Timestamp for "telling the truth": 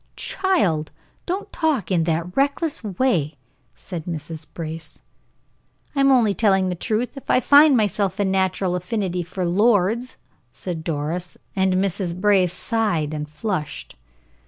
6.33-7.19